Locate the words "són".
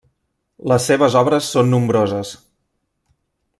1.57-1.71